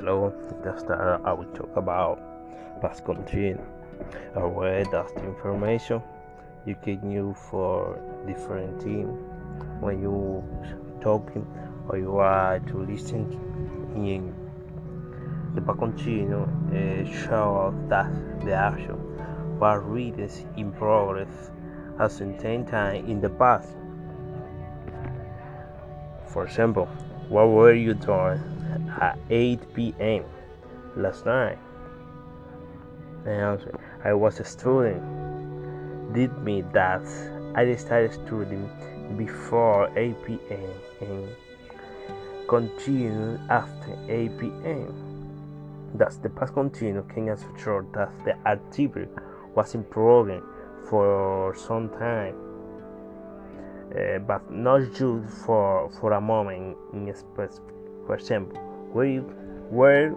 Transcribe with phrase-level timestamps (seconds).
[0.00, 0.32] Hello,
[0.64, 2.18] the start I will talk about
[2.80, 3.60] past continuous,
[4.34, 6.00] a way that's the information.
[6.64, 9.14] You can use for different things.
[9.80, 10.42] When you
[11.02, 11.46] talking
[11.86, 13.28] or you are to listen
[13.94, 14.34] in
[15.54, 18.08] the past continuous uh, shows that
[18.42, 18.96] the action
[19.58, 21.50] was readers in progress
[21.98, 23.68] at certain time in the past.
[26.26, 26.86] For example,
[27.28, 28.59] what were you doing
[29.00, 30.24] at 8 p.m.
[30.96, 31.58] last night?
[33.26, 35.02] Answer, I was a student.
[36.14, 37.06] Did me that
[37.54, 38.68] I started studying
[39.16, 40.70] before 8 p.m.
[41.00, 41.28] and
[42.48, 44.94] continued after 8 p.m.
[45.94, 49.08] Thus, the past continuous can assure that the activity
[49.54, 50.42] was in progress
[50.88, 52.34] for some time
[53.94, 57.62] uh, but not just for for a moment in specific.
[58.06, 58.58] For example,
[58.92, 59.20] we
[59.70, 60.14] were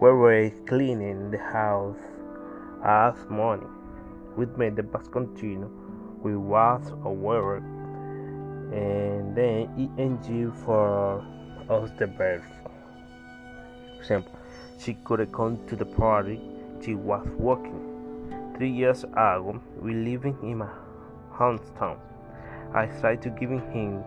[0.00, 1.96] we were cleaning the house
[2.80, 3.68] last morning.
[4.36, 5.70] We made the past continue.
[6.22, 7.56] We was aware,
[8.72, 11.22] and then ing for
[11.68, 12.42] us the verb.
[13.96, 14.38] For example,
[14.78, 16.40] she couldn't come to the party.
[16.82, 18.54] She was working.
[18.56, 20.70] Three years ago, we living in my
[21.32, 21.98] hometown.
[22.74, 24.02] I tried to give him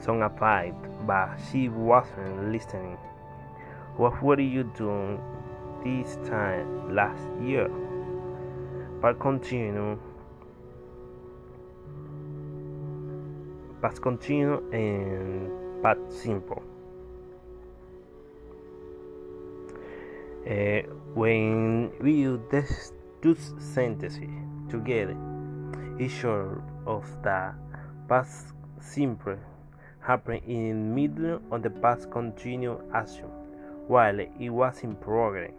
[0.00, 0.74] some advice,
[1.06, 2.98] but she wasn't listening.
[3.96, 5.20] What were you doing
[5.84, 7.68] this time last year?
[9.02, 9.98] But continue.
[13.82, 16.62] But continue and but simple.
[20.48, 24.18] Uh, when we use these two sentences
[24.70, 25.16] together,
[25.98, 27.52] it's sure of the
[28.08, 29.36] past simple
[30.00, 33.41] happened in middle of the past continuous action
[33.88, 35.52] while it was in progress.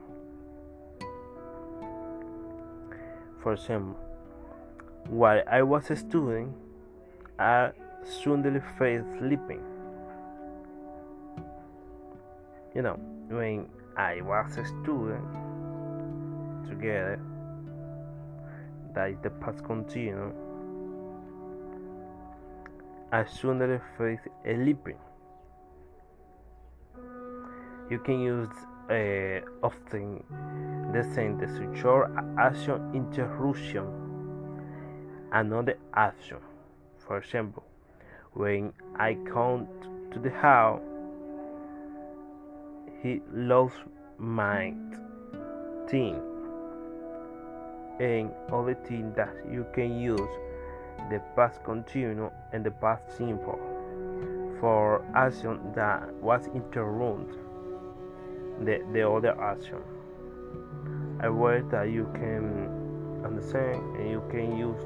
[3.41, 3.99] For example,
[5.09, 6.55] while I was a student,
[7.37, 7.71] I
[8.03, 9.61] suddenly fell sleeping.
[12.73, 12.99] You know,
[13.29, 13.67] when
[13.97, 15.25] I was a student,
[16.67, 17.19] together,
[18.93, 20.33] that is the past continuous.
[23.11, 24.97] I suddenly a sleeping.
[27.89, 28.49] You can use
[28.89, 30.23] uh, often
[30.93, 32.07] the sentence show
[32.39, 34.03] action interruption
[35.33, 36.37] another action.
[36.97, 37.63] For example,
[38.33, 39.67] when I come
[40.11, 40.81] to the house,
[43.01, 43.75] he lost
[44.17, 44.73] my
[45.89, 46.21] thing
[47.99, 50.19] and other thing that you can use
[51.09, 53.59] the past continuous and the past simple
[54.59, 57.52] for action that was interrupted
[58.65, 59.81] the, the other action
[61.21, 64.83] a word that you can understand and you can use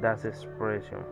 [0.00, 1.02] that expression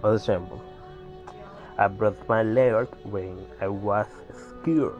[0.00, 0.62] for example
[1.80, 4.98] I broke my leg when I was scared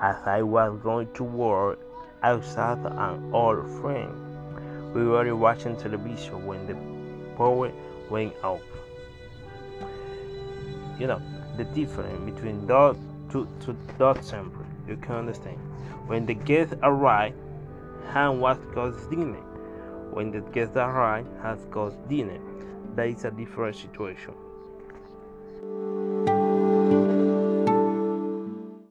[0.00, 1.80] as I was going to work
[2.22, 4.94] outside an old friend.
[4.94, 6.76] We were watching television when the
[7.36, 7.72] power
[8.10, 8.60] went off
[10.98, 11.20] you know
[11.56, 12.96] the difference between those
[13.30, 15.58] two to that sample you can understand.
[16.06, 17.36] When the guests arrived
[18.12, 19.40] Han was caused dinner
[20.12, 22.38] when the guests arrived has caused dinner
[22.94, 24.34] that is a different situation.